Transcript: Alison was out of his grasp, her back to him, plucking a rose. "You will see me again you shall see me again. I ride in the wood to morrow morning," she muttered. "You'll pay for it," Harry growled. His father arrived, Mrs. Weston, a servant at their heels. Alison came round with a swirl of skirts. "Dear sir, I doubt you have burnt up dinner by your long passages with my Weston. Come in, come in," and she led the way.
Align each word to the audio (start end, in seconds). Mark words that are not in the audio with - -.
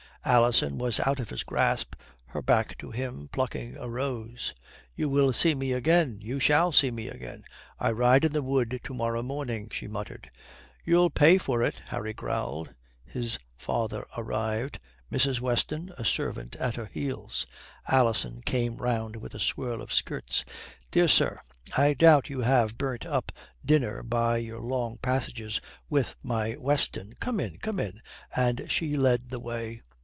Alison 0.23 0.77
was 0.77 0.99
out 0.99 1.19
of 1.19 1.31
his 1.31 1.41
grasp, 1.41 1.95
her 2.27 2.43
back 2.43 2.77
to 2.77 2.91
him, 2.91 3.27
plucking 3.31 3.75
a 3.75 3.89
rose. 3.89 4.53
"You 4.95 5.09
will 5.09 5.33
see 5.33 5.55
me 5.55 5.71
again 5.71 6.19
you 6.21 6.39
shall 6.39 6.71
see 6.71 6.91
me 6.91 7.07
again. 7.07 7.43
I 7.79 7.89
ride 7.89 8.23
in 8.25 8.31
the 8.31 8.43
wood 8.43 8.79
to 8.83 8.93
morrow 8.93 9.23
morning," 9.23 9.69
she 9.71 9.87
muttered. 9.87 10.29
"You'll 10.85 11.09
pay 11.09 11.39
for 11.39 11.63
it," 11.63 11.81
Harry 11.87 12.13
growled. 12.13 12.71
His 13.03 13.39
father 13.57 14.05
arrived, 14.15 14.77
Mrs. 15.11 15.39
Weston, 15.41 15.91
a 15.97 16.05
servant 16.05 16.55
at 16.57 16.75
their 16.75 16.85
heels. 16.85 17.47
Alison 17.87 18.41
came 18.45 18.77
round 18.77 19.15
with 19.15 19.33
a 19.33 19.39
swirl 19.39 19.81
of 19.81 19.91
skirts. 19.91 20.45
"Dear 20.91 21.07
sir, 21.07 21.39
I 21.75 21.95
doubt 21.95 22.29
you 22.29 22.41
have 22.41 22.77
burnt 22.77 23.07
up 23.07 23.31
dinner 23.65 24.03
by 24.03 24.37
your 24.37 24.59
long 24.61 24.99
passages 25.01 25.59
with 25.89 26.13
my 26.21 26.55
Weston. 26.59 27.13
Come 27.19 27.39
in, 27.39 27.57
come 27.57 27.79
in," 27.79 28.01
and 28.35 28.67
she 28.69 28.95
led 28.95 29.31
the 29.31 29.39
way. 29.39 29.81